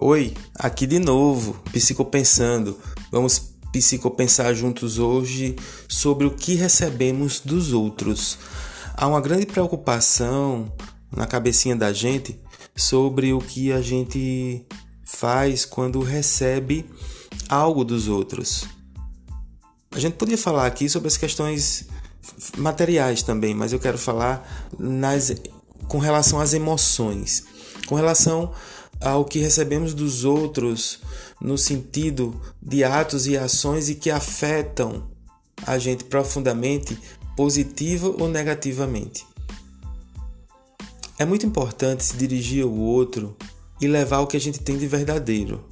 Oi, 0.00 0.32
aqui 0.54 0.86
de 0.86 1.00
novo, 1.00 1.54
Psicopensando. 1.72 2.78
Vamos 3.10 3.50
psicopensar 3.72 4.54
juntos 4.54 4.96
hoje 4.96 5.56
sobre 5.88 6.24
o 6.24 6.30
que 6.30 6.54
recebemos 6.54 7.40
dos 7.40 7.72
outros. 7.72 8.38
Há 8.94 9.08
uma 9.08 9.20
grande 9.20 9.44
preocupação 9.44 10.72
na 11.10 11.26
cabecinha 11.26 11.74
da 11.74 11.92
gente 11.92 12.40
sobre 12.76 13.32
o 13.32 13.40
que 13.40 13.72
a 13.72 13.82
gente 13.82 14.64
faz 15.02 15.64
quando 15.64 16.00
recebe 16.00 16.88
algo 17.48 17.84
dos 17.84 18.06
outros. 18.06 18.68
A 19.90 19.98
gente 19.98 20.14
podia 20.14 20.38
falar 20.38 20.66
aqui 20.66 20.88
sobre 20.88 21.08
as 21.08 21.16
questões 21.16 21.88
materiais 22.56 23.24
também, 23.24 23.52
mas 23.52 23.72
eu 23.72 23.80
quero 23.80 23.98
falar 23.98 24.68
nas, 24.78 25.34
com 25.88 25.98
relação 25.98 26.38
às 26.38 26.54
emoções, 26.54 27.42
com 27.88 27.96
relação 27.96 28.52
ao 29.00 29.24
que 29.24 29.38
recebemos 29.38 29.94
dos 29.94 30.24
outros 30.24 31.00
no 31.40 31.56
sentido 31.56 32.40
de 32.60 32.82
atos 32.84 33.26
e 33.26 33.36
ações 33.36 33.88
e 33.88 33.94
que 33.94 34.10
afetam 34.10 35.08
a 35.66 35.78
gente 35.78 36.04
profundamente, 36.04 36.98
positiva 37.36 38.08
ou 38.08 38.28
negativamente. 38.28 39.26
É 41.18 41.24
muito 41.24 41.46
importante 41.46 42.04
se 42.04 42.16
dirigir 42.16 42.64
ao 42.64 42.72
outro 42.72 43.36
e 43.80 43.86
levar 43.86 44.20
o 44.20 44.26
que 44.26 44.36
a 44.36 44.40
gente 44.40 44.60
tem 44.60 44.78
de 44.78 44.86
verdadeiro. 44.86 45.64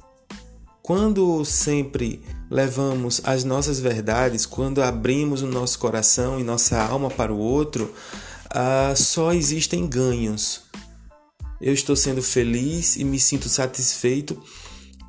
Quando 0.81 1.43
sempre 1.43 2.21
levamos 2.49 3.21
as 3.23 3.43
nossas 3.43 3.79
verdades, 3.79 4.45
quando 4.45 4.81
abrimos 4.81 5.41
o 5.41 5.47
nosso 5.47 5.79
coração 5.79 6.39
e 6.39 6.43
nossa 6.43 6.81
alma 6.81 7.09
para 7.09 7.33
o 7.33 7.37
outro, 7.37 7.93
uh, 8.47 8.95
só 8.95 9.33
existem 9.33 9.85
ganhos. 9.85 10.61
Eu 11.59 11.73
estou 11.73 11.95
sendo 11.95 12.21
feliz 12.21 12.95
e 12.95 13.03
me 13.03 13.19
sinto 13.19 13.49
satisfeito 13.49 14.41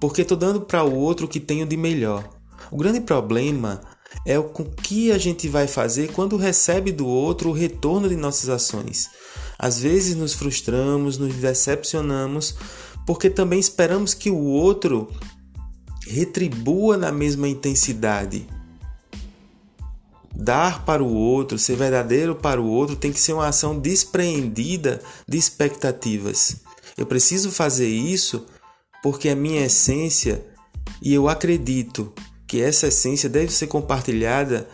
porque 0.00 0.22
estou 0.22 0.36
dando 0.36 0.60
para 0.60 0.84
o 0.84 0.94
outro 0.94 1.26
o 1.26 1.28
que 1.28 1.40
tenho 1.40 1.66
de 1.66 1.76
melhor. 1.76 2.28
O 2.70 2.76
grande 2.76 3.00
problema 3.00 3.80
é 4.24 4.38
o 4.38 4.44
com 4.44 4.64
que 4.64 5.12
a 5.12 5.18
gente 5.18 5.48
vai 5.48 5.66
fazer 5.66 6.12
quando 6.12 6.36
recebe 6.36 6.92
do 6.92 7.06
outro 7.06 7.50
o 7.50 7.52
retorno 7.52 8.08
de 8.08 8.16
nossas 8.16 8.48
ações. 8.48 9.08
Às 9.58 9.80
vezes 9.80 10.14
nos 10.14 10.34
frustramos, 10.34 11.18
nos 11.18 11.34
decepcionamos, 11.34 12.54
porque 13.06 13.28
também 13.28 13.58
esperamos 13.58 14.14
que 14.14 14.30
o 14.30 14.38
outro 14.38 15.10
retribua 16.06 16.96
na 16.96 17.10
mesma 17.10 17.48
intensidade. 17.48 18.46
Dar 20.38 20.84
para 20.84 21.02
o 21.02 21.12
outro, 21.12 21.58
ser 21.58 21.74
verdadeiro 21.74 22.36
para 22.36 22.62
o 22.62 22.66
outro, 22.68 22.94
tem 22.94 23.12
que 23.12 23.20
ser 23.20 23.32
uma 23.32 23.48
ação 23.48 23.76
despreendida 23.76 25.02
de 25.26 25.36
expectativas. 25.36 26.58
Eu 26.96 27.06
preciso 27.06 27.50
fazer 27.50 27.88
isso 27.88 28.46
porque 29.02 29.28
é 29.28 29.34
minha 29.34 29.66
essência 29.66 30.46
e 31.02 31.12
eu 31.12 31.28
acredito 31.28 32.12
que 32.46 32.62
essa 32.62 32.86
essência 32.86 33.28
deve 33.28 33.52
ser 33.52 33.66
compartilhada 33.66 34.68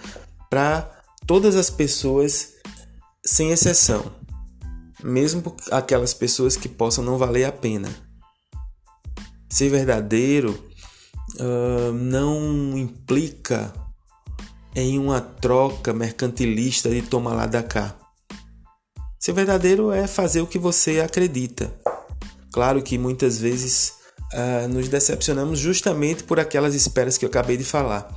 para 0.51 1.03
todas 1.27 1.57
as 1.57 1.71
pessoas, 1.71 2.53
sem 3.25 3.51
exceção, 3.51 4.13
mesmo 5.03 5.57
aquelas 5.71 6.13
pessoas 6.13 6.57
que 6.57 6.69
possam 6.69 7.03
não 7.03 7.17
valer 7.17 7.45
a 7.45 7.53
pena. 7.53 7.89
Ser 9.49 9.71
verdadeiro 9.71 10.63
uh, 11.41 11.93
não 11.93 12.77
implica 12.77 13.73
em 14.75 14.99
uma 14.99 15.21
troca 15.21 15.93
mercantilista 15.93 16.91
de 16.91 17.03
toma 17.03 17.33
lá 17.33 17.47
da 17.47 17.63
cá. 17.63 17.95
Ser 19.19 19.33
verdadeiro 19.33 19.91
é 19.91 20.07
fazer 20.07 20.41
o 20.41 20.47
que 20.47 20.59
você 20.59 21.01
acredita. 21.01 21.73
Claro 22.53 22.83
que 22.83 22.99
muitas 22.99 23.39
vezes 23.39 23.95
uh, 24.33 24.69
nos 24.69 24.89
decepcionamos 24.89 25.59
justamente 25.59 26.25
por 26.25 26.39
aquelas 26.39 26.75
esperas 26.75 27.17
que 27.17 27.25
eu 27.25 27.29
acabei 27.29 27.57
de 27.57 27.65
falar. 27.65 28.13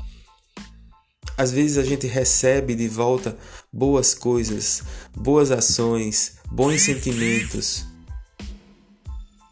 Às 1.38 1.52
vezes 1.52 1.78
a 1.78 1.84
gente 1.84 2.08
recebe 2.08 2.76
de 2.76 2.88
volta 2.88 3.38
boas 3.72 4.14
coisas, 4.14 4.82
boas 5.16 5.52
ações, 5.52 6.38
bons 6.52 6.82
sentimentos. 6.82 7.86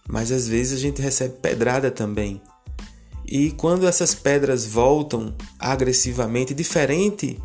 Mas 0.08 0.32
às 0.32 0.48
vezes 0.48 0.78
a 0.78 0.82
gente 0.82 1.02
recebe 1.02 1.36
pedrada 1.38 1.92
também. 1.92 2.42
E 3.28 3.52
quando 3.52 3.88
essas 3.88 4.14
pedras 4.14 4.66
voltam 4.66 5.34
agressivamente, 5.60 6.54
diferente 6.54 7.42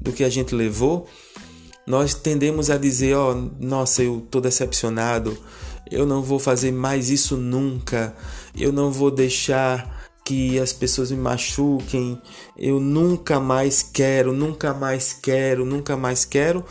do 0.00 0.12
que 0.12 0.24
a 0.24 0.28
gente 0.28 0.54
levou, 0.54 1.06
nós 1.86 2.14
tendemos 2.14 2.70
a 2.70 2.76
dizer: 2.76 3.14
Ó, 3.14 3.32
oh, 3.32 3.50
nossa, 3.60 4.02
eu 4.02 4.26
tô 4.30 4.40
decepcionado, 4.40 5.36
eu 5.90 6.06
não 6.06 6.22
vou 6.22 6.38
fazer 6.38 6.72
mais 6.72 7.10
isso 7.10 7.36
nunca, 7.36 8.14
eu 8.56 8.72
não 8.72 8.90
vou 8.90 9.10
deixar 9.10 10.00
que 10.24 10.58
as 10.58 10.72
pessoas 10.72 11.10
me 11.10 11.16
machuquem, 11.16 12.20
eu 12.56 12.78
nunca 12.78 13.40
mais 13.40 13.82
quero, 13.82 14.32
nunca 14.32 14.72
mais 14.72 15.12
quero, 15.12 15.64
nunca 15.64 15.96
mais 15.96 16.24
quero. 16.24 16.64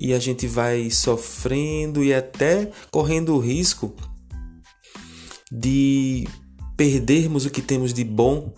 E 0.00 0.14
a 0.14 0.18
gente 0.18 0.46
vai 0.46 0.90
sofrendo 0.90 2.02
e 2.02 2.14
até 2.14 2.70
correndo 2.90 3.34
o 3.34 3.38
risco 3.38 3.94
de 5.50 6.26
perdermos 6.76 7.46
o 7.46 7.50
que 7.50 7.62
temos 7.62 7.92
de 7.92 8.04
bom 8.04 8.52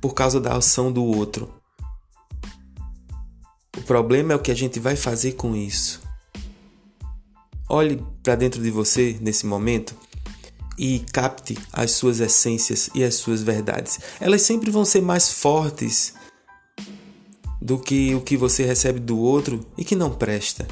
por 0.00 0.14
causa 0.14 0.40
da 0.40 0.56
ação 0.56 0.92
do 0.92 1.04
outro. 1.04 1.52
O 3.76 3.82
problema 3.82 4.32
é 4.32 4.36
o 4.36 4.40
que 4.40 4.50
a 4.50 4.56
gente 4.56 4.80
vai 4.80 4.96
fazer 4.96 5.32
com 5.32 5.54
isso. 5.54 6.00
Olhe 7.68 8.02
para 8.22 8.34
dentro 8.34 8.62
de 8.62 8.70
você 8.70 9.18
nesse 9.20 9.46
momento 9.46 9.94
e 10.78 11.00
capte 11.12 11.58
as 11.72 11.92
suas 11.92 12.20
essências 12.20 12.88
e 12.94 13.04
as 13.04 13.16
suas 13.16 13.42
verdades. 13.42 13.98
Elas 14.20 14.42
sempre 14.42 14.70
vão 14.70 14.84
ser 14.84 15.02
mais 15.02 15.30
fortes 15.30 16.14
do 17.60 17.78
que 17.78 18.14
o 18.14 18.20
que 18.20 18.36
você 18.36 18.64
recebe 18.64 19.00
do 19.00 19.18
outro 19.18 19.66
e 19.76 19.84
que 19.84 19.96
não 19.96 20.14
presta. 20.14 20.66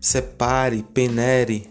Separe, 0.00 0.82
penere 0.94 1.68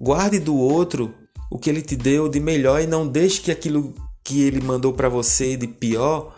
Guarde 0.00 0.38
do 0.38 0.56
outro 0.56 1.14
o 1.50 1.58
que 1.58 1.70
ele 1.70 1.82
te 1.82 1.96
deu 1.96 2.28
de 2.28 2.40
melhor 2.40 2.80
e 2.80 2.86
não 2.86 3.06
deixe 3.06 3.40
que 3.40 3.50
aquilo 3.50 3.94
que 4.24 4.42
ele 4.42 4.60
mandou 4.60 4.92
para 4.92 5.08
você 5.08 5.56
de 5.56 5.66
pior 5.66 6.34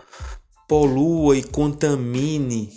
polua 0.69 1.35
e 1.35 1.43
contamine 1.43 2.71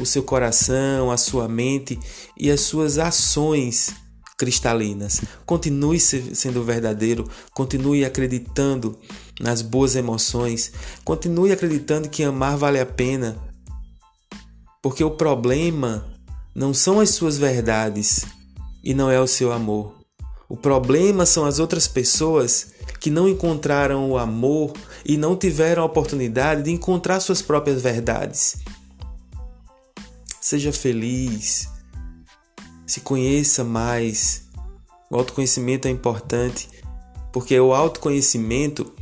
o 0.00 0.06
seu 0.06 0.22
coração, 0.22 1.10
a 1.10 1.18
sua 1.18 1.46
mente 1.46 2.00
e 2.36 2.50
as 2.50 2.62
suas 2.62 2.96
ações 2.96 3.94
cristalinas. 4.38 5.20
Continue 5.44 6.00
sendo 6.00 6.64
verdadeiro, 6.64 7.28
continue 7.52 8.06
acreditando 8.06 8.98
nas 9.38 9.60
boas 9.60 9.94
emoções, 9.94 10.72
continue 11.04 11.52
acreditando 11.52 12.08
que 12.08 12.24
amar 12.24 12.56
vale 12.56 12.80
a 12.80 12.86
pena. 12.86 13.36
Porque 14.82 15.04
o 15.04 15.10
problema 15.10 16.10
não 16.54 16.72
são 16.72 17.00
as 17.00 17.10
suas 17.10 17.36
verdades 17.36 18.24
e 18.82 18.94
não 18.94 19.10
é 19.10 19.20
o 19.20 19.26
seu 19.26 19.52
amor. 19.52 19.99
O 20.50 20.56
problema 20.56 21.24
são 21.24 21.46
as 21.46 21.60
outras 21.60 21.86
pessoas 21.86 22.72
que 22.98 23.08
não 23.08 23.28
encontraram 23.28 24.10
o 24.10 24.18
amor 24.18 24.72
e 25.06 25.16
não 25.16 25.36
tiveram 25.36 25.84
a 25.84 25.86
oportunidade 25.86 26.64
de 26.64 26.72
encontrar 26.72 27.20
suas 27.20 27.40
próprias 27.40 27.80
verdades. 27.80 28.56
Seja 30.40 30.72
feliz, 30.72 31.68
se 32.84 33.00
conheça 33.00 33.62
mais. 33.62 34.48
O 35.08 35.16
autoconhecimento 35.16 35.86
é 35.86 35.90
importante 35.92 36.68
porque 37.32 37.54
é 37.54 37.62
o 37.62 37.72
autoconhecimento 37.72 38.92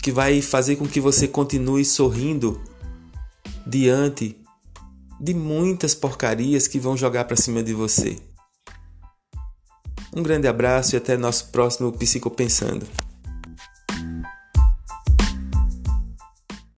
que 0.00 0.12
vai 0.12 0.40
fazer 0.40 0.76
com 0.76 0.86
que 0.86 1.00
você 1.00 1.26
continue 1.26 1.84
sorrindo 1.84 2.62
diante 3.66 4.38
de 5.20 5.34
muitas 5.34 5.92
porcarias 5.92 6.68
que 6.68 6.78
vão 6.78 6.96
jogar 6.96 7.24
para 7.24 7.36
cima 7.36 7.64
de 7.64 7.74
você. 7.74 8.16
Um 10.14 10.22
grande 10.22 10.46
abraço 10.46 10.94
e 10.94 10.96
até 10.96 11.16
nosso 11.16 11.48
próximo 11.48 11.90
Psicopensando. 11.90 12.86